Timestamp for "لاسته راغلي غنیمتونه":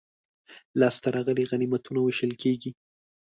0.79-1.99